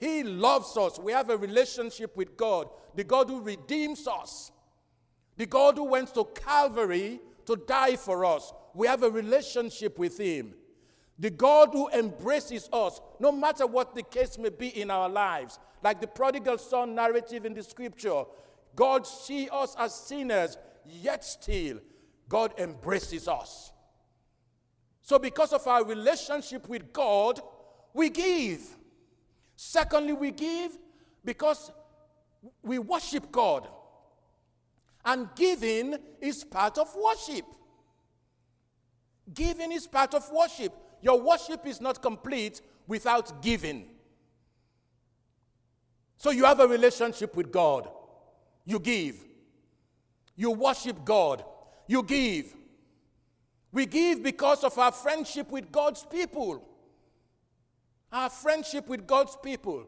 He 0.00 0.22
loves 0.22 0.76
us. 0.76 0.98
We 0.98 1.12
have 1.12 1.30
a 1.30 1.36
relationship 1.36 2.16
with 2.16 2.36
God, 2.36 2.68
the 2.94 3.04
God 3.04 3.28
who 3.28 3.40
redeems 3.40 4.06
us, 4.06 4.50
the 5.36 5.46
God 5.46 5.76
who 5.76 5.84
went 5.84 6.14
to 6.14 6.24
Calvary 6.24 7.20
to 7.46 7.56
die 7.56 7.96
for 7.96 8.24
us. 8.24 8.52
We 8.74 8.86
have 8.86 9.02
a 9.02 9.10
relationship 9.10 9.98
with 9.98 10.18
Him. 10.18 10.54
The 11.18 11.30
God 11.30 11.70
who 11.72 11.88
embraces 11.90 12.68
us, 12.72 13.00
no 13.20 13.30
matter 13.30 13.66
what 13.66 13.94
the 13.94 14.02
case 14.02 14.36
may 14.36 14.48
be 14.48 14.68
in 14.80 14.90
our 14.90 15.08
lives. 15.08 15.60
Like 15.82 16.00
the 16.00 16.08
prodigal 16.08 16.58
son 16.58 16.94
narrative 16.94 17.44
in 17.44 17.54
the 17.54 17.62
scripture, 17.62 18.24
God 18.74 19.06
sees 19.06 19.48
us 19.52 19.74
as 19.78 19.94
sinners, 19.94 20.58
yet 20.84 21.24
still, 21.24 21.78
God 22.28 22.52
embraces 22.58 23.28
us. 23.28 23.72
So, 25.02 25.18
because 25.18 25.52
of 25.52 25.66
our 25.66 25.84
relationship 25.84 26.68
with 26.68 26.92
God, 26.92 27.40
we 27.92 28.10
give. 28.10 28.62
Secondly, 29.54 30.14
we 30.14 30.30
give 30.30 30.76
because 31.24 31.70
we 32.62 32.78
worship 32.78 33.30
God. 33.30 33.68
And 35.04 35.28
giving 35.36 35.96
is 36.20 36.42
part 36.42 36.78
of 36.78 36.94
worship. 36.96 37.44
Giving 39.32 39.72
is 39.72 39.86
part 39.86 40.14
of 40.14 40.30
worship. 40.32 40.72
Your 41.02 41.20
worship 41.20 41.66
is 41.66 41.80
not 41.80 42.00
complete 42.00 42.62
without 42.86 43.42
giving. 43.42 43.86
So 46.16 46.30
you 46.30 46.44
have 46.44 46.60
a 46.60 46.66
relationship 46.66 47.36
with 47.36 47.52
God. 47.52 47.90
You 48.64 48.78
give. 48.78 49.16
You 50.36 50.50
worship 50.50 51.04
God. 51.04 51.44
You 51.86 52.02
give. 52.02 52.54
We 53.72 53.86
give 53.86 54.22
because 54.22 54.64
of 54.64 54.78
our 54.78 54.92
friendship 54.92 55.50
with 55.50 55.70
God's 55.70 56.04
people 56.04 56.64
our 58.14 58.30
friendship 58.30 58.86
with 58.86 59.06
God's 59.08 59.36
people. 59.42 59.84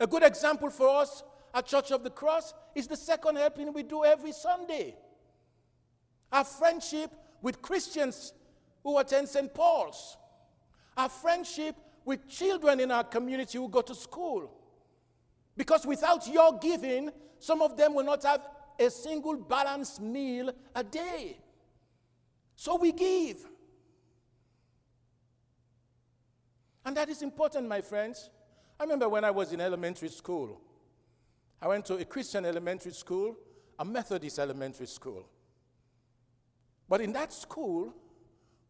A 0.00 0.06
good 0.06 0.22
example 0.22 0.70
for 0.70 0.88
us 0.88 1.22
at 1.54 1.66
Church 1.66 1.90
of 1.90 2.02
the 2.02 2.10
Cross 2.10 2.54
is 2.74 2.86
the 2.86 2.96
second 2.96 3.36
helping 3.36 3.72
we 3.74 3.82
do 3.82 4.04
every 4.04 4.32
Sunday. 4.32 4.96
Our 6.32 6.44
friendship 6.44 7.10
with 7.42 7.60
Christians 7.60 8.32
who 8.82 8.98
attend 8.98 9.28
St. 9.28 9.52
Paul's. 9.52 10.16
Our 10.96 11.10
friendship 11.10 11.76
with 12.06 12.26
children 12.26 12.80
in 12.80 12.90
our 12.90 13.04
community 13.04 13.58
who 13.58 13.68
go 13.68 13.82
to 13.82 13.94
school. 13.94 14.50
Because 15.56 15.86
without 15.86 16.26
your 16.28 16.58
giving, 16.58 17.10
some 17.38 17.62
of 17.62 17.76
them 17.76 17.94
will 17.94 18.04
not 18.04 18.22
have 18.24 18.42
a 18.78 18.90
single 18.90 19.36
balanced 19.36 20.00
meal 20.00 20.52
a 20.74 20.84
day. 20.84 21.38
So 22.54 22.76
we 22.76 22.92
give. 22.92 23.38
And 26.84 26.96
that 26.96 27.08
is 27.08 27.22
important, 27.22 27.68
my 27.68 27.80
friends. 27.80 28.30
I 28.78 28.84
remember 28.84 29.08
when 29.08 29.24
I 29.24 29.30
was 29.30 29.52
in 29.52 29.60
elementary 29.60 30.08
school, 30.08 30.60
I 31.60 31.68
went 31.68 31.86
to 31.86 31.94
a 31.94 32.04
Christian 32.04 32.44
elementary 32.44 32.92
school, 32.92 33.36
a 33.78 33.84
Methodist 33.84 34.38
elementary 34.38 34.86
school. 34.86 35.26
But 36.88 37.00
in 37.00 37.12
that 37.14 37.32
school, 37.32 37.94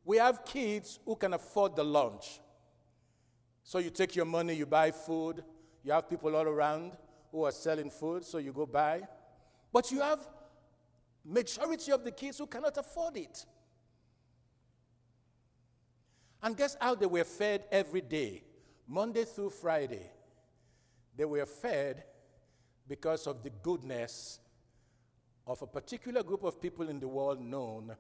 we 0.05 0.18
have 0.18 0.44
kids 0.44 1.01
who 1.05 1.16
can 1.16 1.35
afford 1.35 1.77
the 1.77 1.85
lunch. 1.85 2.40
So 3.64 3.79
you 3.79 3.90
take 3.90 4.14
your 4.14 4.25
money, 4.25 4.55
you 4.55 4.64
buy 4.64 4.92
food, 4.92 5.42
you 5.87 5.92
have 5.92 6.11
people 6.11 6.35
all 6.35 6.49
around 6.49 6.96
who 7.31 7.44
are 7.44 7.53
selling 7.53 7.90
food, 7.90 8.25
so 8.25 8.38
you 8.38 8.53
go 8.53 8.66
buy. 8.66 9.03
But 9.72 9.92
you 9.92 10.01
have 10.01 10.18
majority 11.25 11.92
of 11.92 12.03
the 12.03 12.11
kids 12.11 12.38
who 12.38 12.46
cannot 12.49 12.77
afford 12.77 13.16
it. 13.16 13.46
And 16.42 16.57
guess 16.57 16.77
how 16.81 16.96
they 16.96 17.07
were 17.07 17.22
fed 17.22 17.66
every 17.70 18.01
day? 18.01 18.42
Monday 18.88 19.25
through 19.25 19.51
Friday. 19.51 20.11
They 21.16 21.25
were 21.25 21.46
fed 21.46 22.03
because 22.88 23.29
of 23.29 23.44
the 23.44 23.51
goodness 23.62 24.40
of 25.46 25.62
a 25.62 25.66
particular 25.68 26.25
group 26.25 26.42
of 26.42 26.61
people 26.61 26.88
in 26.88 26.99
the 26.99 27.07
world 27.07 27.40
known 27.40 27.94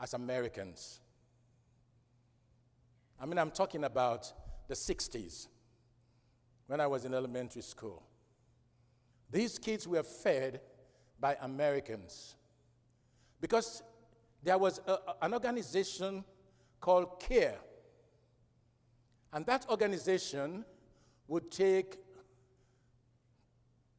as 0.00 0.14
Americans. 0.14 1.00
I 3.20 3.26
mean, 3.26 3.38
I'm 3.38 3.50
talking 3.50 3.84
about 3.84 4.32
the 4.66 4.74
60s 4.74 5.48
when 6.68 6.80
I 6.80 6.86
was 6.86 7.04
in 7.04 7.14
elementary 7.14 7.62
school. 7.62 8.02
These 9.30 9.58
kids 9.58 9.88
were 9.88 10.02
fed 10.02 10.60
by 11.18 11.36
Americans 11.40 12.36
because 13.40 13.82
there 14.42 14.58
was 14.58 14.80
a, 14.86 14.98
an 15.22 15.34
organization 15.34 16.24
called 16.80 17.20
CARE. 17.20 17.58
And 19.32 19.44
that 19.46 19.66
organization 19.68 20.64
would 21.26 21.50
take 21.50 21.96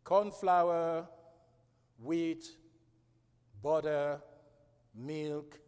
corn 0.03 0.31
flour, 0.31 1.07
wheat, 2.01 2.45
butter, 3.61 4.21
milk, 4.95 5.59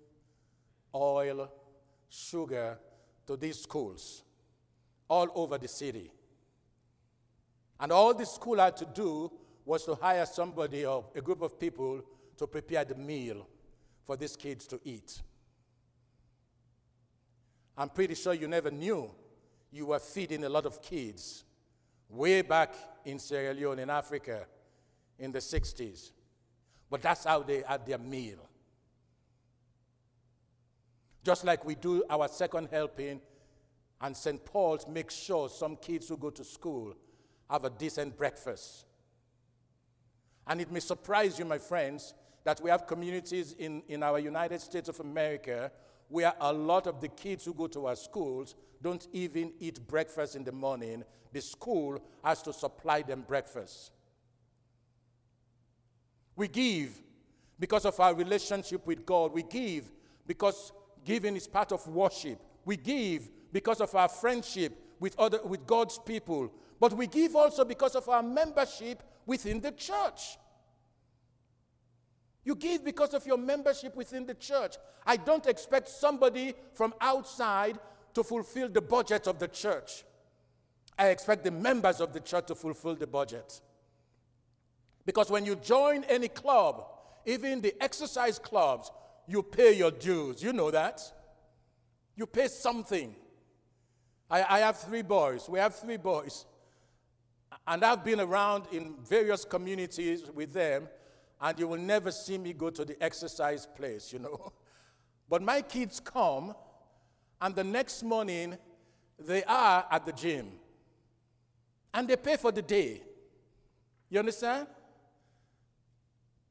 oil, 0.95 1.51
sugar 2.09 2.79
to 3.27 3.37
these 3.37 3.61
schools 3.61 4.23
all 5.07 5.27
over 5.35 5.57
the 5.57 5.67
city. 5.67 6.11
And 7.81 7.91
all 7.91 8.13
the 8.13 8.25
school 8.27 8.59
had 8.59 8.77
to 8.77 8.85
do 8.85 9.31
was 9.65 9.83
to 9.85 9.95
hire 9.95 10.25
somebody 10.27 10.85
or 10.85 11.03
a 11.15 11.21
group 11.21 11.41
of 11.41 11.59
people 11.59 12.01
to 12.37 12.45
prepare 12.45 12.85
the 12.85 12.93
meal 12.95 13.47
for 14.03 14.15
these 14.15 14.35
kids 14.35 14.67
to 14.67 14.79
eat. 14.83 15.19
I'm 17.75 17.89
pretty 17.89 18.13
sure 18.13 18.35
you 18.35 18.47
never 18.47 18.69
knew 18.69 19.09
you 19.71 19.87
were 19.87 19.99
feeding 19.99 20.43
a 20.43 20.49
lot 20.49 20.67
of 20.67 20.81
kids 20.83 21.43
way 22.07 22.43
back 22.43 22.75
in 23.05 23.17
Sierra 23.17 23.53
Leone 23.53 23.79
in 23.79 23.89
Africa 23.89 24.45
in 25.17 25.31
the 25.31 25.39
60s. 25.39 26.11
But 26.89 27.01
that's 27.01 27.23
how 27.23 27.41
they 27.41 27.63
had 27.67 27.85
their 27.87 27.97
meal. 27.97 28.47
Just 31.23 31.45
like 31.45 31.65
we 31.65 31.75
do 31.75 32.03
our 32.09 32.27
second 32.27 32.69
helping, 32.71 33.21
and 34.01 34.15
St. 34.15 34.43
Paul's 34.43 34.87
makes 34.87 35.15
sure 35.15 35.49
some 35.49 35.75
kids 35.77 36.09
who 36.09 36.17
go 36.17 36.29
to 36.31 36.43
school 36.43 36.95
have 37.51 37.65
a 37.65 37.69
decent 37.69 38.17
breakfast. 38.17 38.85
And 40.47 40.61
it 40.61 40.71
may 40.71 40.79
surprise 40.79 41.37
you, 41.37 41.45
my 41.45 41.57
friends, 41.57 42.13
that 42.43 42.61
we 42.61 42.69
have 42.69 42.87
communities 42.87 43.53
in, 43.59 43.83
in 43.87 44.01
our 44.01 44.19
United 44.19 44.61
States 44.61 44.89
of 44.89 44.99
America 44.99 45.71
where 46.07 46.33
a 46.41 46.51
lot 46.51 46.87
of 46.87 46.99
the 46.99 47.07
kids 47.07 47.45
who 47.45 47.53
go 47.53 47.67
to 47.67 47.85
our 47.85 47.95
schools 47.95 48.55
don't 48.81 49.07
even 49.13 49.53
eat 49.59 49.85
breakfast 49.87 50.35
in 50.35 50.43
the 50.43 50.51
morning. 50.51 51.03
The 51.31 51.41
school 51.41 52.01
has 52.23 52.41
to 52.43 52.53
supply 52.53 53.01
them 53.01 53.23
breakfast. 53.27 53.91
We 56.35 56.47
give 56.47 57.01
because 57.59 57.85
of 57.85 57.99
our 57.99 58.13
relationship 58.13 58.85
with 58.87 59.05
God. 59.05 59.31
We 59.31 59.43
give 59.43 59.91
because 60.25 60.73
giving 61.05 61.35
is 61.35 61.47
part 61.47 61.71
of 61.71 61.87
worship. 61.87 62.39
We 62.65 62.77
give 62.77 63.29
because 63.53 63.79
of 63.81 63.93
our 63.95 64.09
friendship 64.09 64.73
with, 64.99 65.17
other, 65.19 65.39
with 65.43 65.65
God's 65.65 65.99
people. 65.99 66.51
But 66.81 66.93
we 66.93 67.05
give 67.05 67.35
also 67.35 67.63
because 67.63 67.95
of 67.95 68.09
our 68.09 68.23
membership 68.23 69.03
within 69.27 69.61
the 69.61 69.71
church. 69.71 70.39
You 72.43 72.55
give 72.55 72.83
because 72.83 73.13
of 73.13 73.23
your 73.27 73.37
membership 73.37 73.95
within 73.95 74.25
the 74.25 74.33
church. 74.33 74.77
I 75.05 75.17
don't 75.17 75.45
expect 75.45 75.89
somebody 75.89 76.55
from 76.73 76.95
outside 76.99 77.77
to 78.15 78.23
fulfill 78.23 78.67
the 78.67 78.81
budget 78.81 79.27
of 79.27 79.37
the 79.37 79.47
church. 79.47 80.03
I 80.97 81.09
expect 81.09 81.43
the 81.43 81.51
members 81.51 82.01
of 82.01 82.13
the 82.13 82.19
church 82.19 82.47
to 82.47 82.55
fulfill 82.55 82.95
the 82.95 83.05
budget. 83.05 83.61
Because 85.05 85.29
when 85.29 85.45
you 85.45 85.57
join 85.57 86.03
any 86.05 86.29
club, 86.29 86.83
even 87.27 87.61
the 87.61 87.75
exercise 87.79 88.39
clubs, 88.39 88.89
you 89.27 89.43
pay 89.43 89.73
your 89.73 89.91
dues. 89.91 90.41
You 90.41 90.51
know 90.51 90.71
that. 90.71 90.99
You 92.15 92.25
pay 92.25 92.47
something. 92.47 93.15
I, 94.31 94.57
I 94.57 94.59
have 94.61 94.77
three 94.77 95.03
boys. 95.03 95.47
We 95.47 95.59
have 95.59 95.75
three 95.75 95.97
boys. 95.97 96.47
And 97.67 97.83
I've 97.83 98.03
been 98.03 98.19
around 98.19 98.65
in 98.71 98.95
various 99.07 99.45
communities 99.45 100.23
with 100.33 100.53
them, 100.53 100.87
and 101.39 101.59
you 101.59 101.67
will 101.67 101.79
never 101.79 102.11
see 102.11 102.37
me 102.37 102.53
go 102.53 102.69
to 102.69 102.83
the 102.83 103.01
exercise 103.03 103.65
place, 103.65 104.11
you 104.13 104.19
know. 104.19 104.53
But 105.29 105.41
my 105.41 105.61
kids 105.61 106.01
come, 106.01 106.53
and 107.39 107.55
the 107.55 107.63
next 107.63 108.03
morning, 108.03 108.57
they 109.17 109.43
are 109.45 109.85
at 109.89 110.05
the 110.05 110.11
gym. 110.11 110.47
And 111.93 112.05
they 112.05 112.17
pay 112.17 112.35
for 112.35 112.51
the 112.51 112.61
day. 112.61 113.01
You 114.09 114.19
understand? 114.19 114.67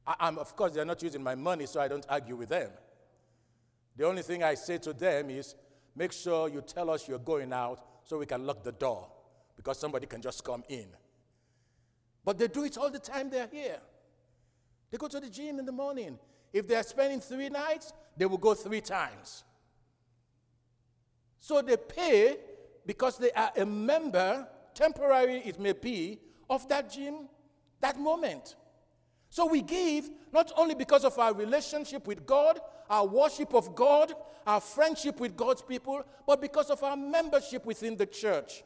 I, 0.05 0.29
of 0.29 0.55
course, 0.55 0.73
they're 0.73 0.83
not 0.85 1.01
using 1.03 1.21
my 1.21 1.35
money, 1.35 1.67
so 1.67 1.79
I 1.79 1.87
don't 1.87 2.05
argue 2.09 2.35
with 2.35 2.49
them. 2.49 2.71
The 3.95 4.07
only 4.07 4.23
thing 4.23 4.43
I 4.43 4.55
say 4.55 4.77
to 4.79 4.93
them 4.93 5.29
is 5.29 5.55
make 5.95 6.11
sure 6.11 6.49
you 6.49 6.61
tell 6.61 6.89
us 6.89 7.07
you're 7.07 7.19
going 7.19 7.53
out 7.53 7.85
so 8.03 8.17
we 8.17 8.25
can 8.25 8.45
lock 8.45 8.63
the 8.63 8.71
door 8.71 9.07
because 9.55 9.79
somebody 9.79 10.07
can 10.07 10.21
just 10.21 10.43
come 10.43 10.63
in. 10.69 10.87
But 12.23 12.37
they 12.37 12.47
do 12.47 12.63
it 12.63 12.77
all 12.77 12.91
the 12.91 12.99
time 12.99 13.29
they're 13.29 13.49
here. 13.51 13.79
They 14.91 14.97
go 14.97 15.07
to 15.07 15.19
the 15.19 15.29
gym 15.29 15.59
in 15.59 15.65
the 15.65 15.71
morning. 15.71 16.19
If 16.53 16.67
they're 16.67 16.83
spending 16.83 17.21
three 17.21 17.49
nights, 17.49 17.93
they 18.17 18.25
will 18.25 18.37
go 18.37 18.53
three 18.53 18.81
times. 18.81 19.43
So 21.39 21.61
they 21.61 21.77
pay 21.77 22.37
because 22.85 23.17
they 23.17 23.31
are 23.31 23.51
a 23.57 23.65
member, 23.65 24.47
temporary 24.73 25.41
it 25.45 25.59
may 25.59 25.73
be, 25.73 26.19
of 26.49 26.67
that 26.69 26.91
gym 26.91 27.29
that 27.81 27.99
moment. 27.99 28.55
So 29.29 29.45
we 29.45 29.61
give 29.61 30.09
not 30.31 30.51
only 30.55 30.75
because 30.75 31.03
of 31.03 31.17
our 31.19 31.33
relationship 31.33 32.07
with 32.07 32.25
God, 32.25 32.59
our 32.89 33.05
worship 33.05 33.53
of 33.53 33.75
God, 33.75 34.13
our 34.45 34.61
friendship 34.61 35.19
with 35.19 35.35
God's 35.35 35.61
people, 35.61 36.03
but 36.25 36.41
because 36.41 36.69
of 36.69 36.83
our 36.83 36.97
membership 36.97 37.65
within 37.65 37.95
the 37.95 38.05
church. 38.05 38.63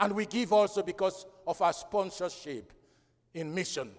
And 0.00 0.14
we 0.14 0.24
give 0.24 0.52
also 0.52 0.82
because 0.82 1.26
of 1.46 1.60
our 1.60 1.74
sponsorship 1.74 2.72
in 3.34 3.54
mission. 3.54 3.90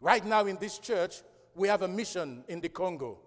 Right 0.00 0.24
now 0.24 0.46
in 0.46 0.56
this 0.56 0.78
church, 0.78 1.22
we 1.54 1.68
have 1.68 1.82
a 1.82 1.88
mission 1.88 2.44
in 2.48 2.60
the 2.60 2.68
Congo. 2.68 3.18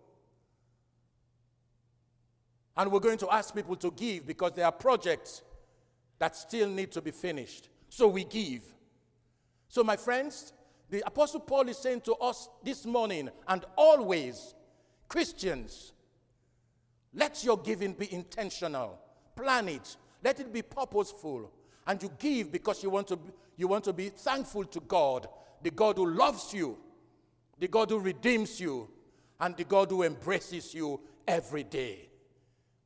And 2.77 2.91
we're 2.91 2.99
going 2.99 3.17
to 3.19 3.29
ask 3.29 3.53
people 3.53 3.75
to 3.77 3.91
give 3.91 4.25
because 4.25 4.53
there 4.53 4.65
are 4.65 4.71
projects 4.71 5.43
that 6.17 6.35
still 6.35 6.69
need 6.69 6.91
to 6.93 7.01
be 7.01 7.11
finished. 7.11 7.69
So 7.89 8.07
we 8.07 8.23
give. 8.23 8.63
So, 9.67 9.83
my 9.83 9.97
friends, 9.97 10.53
the 10.89 11.03
Apostle 11.05 11.41
Paul 11.41 11.67
is 11.69 11.77
saying 11.77 12.01
to 12.01 12.13
us 12.15 12.49
this 12.63 12.85
morning 12.85 13.29
and 13.47 13.65
always, 13.77 14.53
Christians, 15.07 15.93
let 17.13 17.43
your 17.43 17.57
giving 17.57 17.93
be 17.93 18.13
intentional. 18.13 18.99
Plan 19.35 19.69
it. 19.69 19.95
Let 20.25 20.41
it 20.41 20.51
be 20.51 20.61
purposeful. 20.61 21.49
And 21.87 22.03
you 22.03 22.11
give 22.19 22.51
because 22.51 22.83
you 22.83 22.89
want 22.89 23.07
to, 23.07 23.19
you 23.55 23.69
want 23.69 23.85
to 23.85 23.93
be 23.93 24.09
thankful 24.09 24.65
to 24.65 24.81
God, 24.81 25.29
the 25.61 25.71
God 25.71 25.95
who 25.95 26.11
loves 26.11 26.53
you, 26.53 26.77
the 27.57 27.69
God 27.69 27.89
who 27.91 27.99
redeems 27.99 28.59
you, 28.59 28.89
and 29.39 29.55
the 29.55 29.63
God 29.63 29.89
who 29.89 30.03
embraces 30.03 30.73
you 30.73 30.99
every 31.25 31.63
day. 31.63 32.09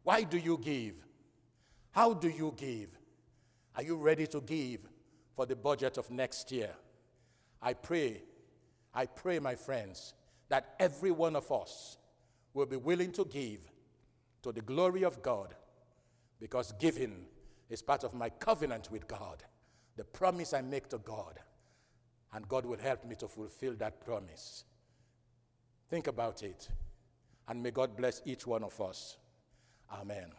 Why 0.04 0.22
do 0.22 0.38
you 0.38 0.60
give? 0.62 1.04
How 1.90 2.14
do 2.14 2.30
you 2.30 2.54
give? 2.56 2.90
Are 3.76 3.84
you 3.84 3.96
ready 3.96 4.28
to 4.28 4.42
give? 4.42 4.88
for 5.40 5.46
the 5.46 5.56
budget 5.56 5.98
of 5.98 6.12
next 6.12 6.52
year. 6.52 6.72
I 7.62 7.74
pray, 7.74 8.24
I 8.94 9.06
pray, 9.06 9.40
my 9.40 9.56
friends, 9.56 10.14
that 10.50 10.76
every 10.78 11.12
one 11.12 11.34
of 11.34 11.50
us 11.50 11.98
will 12.54 12.66
be 12.66 12.76
willing 12.76 13.14
to 13.14 13.24
give 13.24 13.62
to 14.42 14.52
the 14.52 14.60
glory 14.60 15.04
of 15.04 15.22
God 15.22 15.56
because 16.40 16.72
giving 16.80 17.26
is 17.70 17.82
part 17.82 18.04
of 18.04 18.14
my 18.14 18.30
covenant 18.30 18.90
with 18.92 19.08
God, 19.08 19.44
the 19.96 20.04
promise 20.04 20.54
I 20.54 20.62
make 20.62 20.90
to 20.90 20.98
God, 20.98 21.40
and 22.34 22.48
God 22.48 22.66
will 22.66 22.78
help 22.78 23.06
me 23.06 23.16
to 23.16 23.28
fulfill 23.28 23.74
that 23.76 24.04
promise. 24.06 24.64
Think 25.90 26.08
about 26.08 26.44
it, 26.44 26.70
and 27.48 27.62
may 27.62 27.72
God 27.72 27.98
bless 27.98 28.22
each 28.26 28.46
one 28.46 28.64
of 28.64 28.80
us. 28.80 29.18
Amen. 29.92 30.32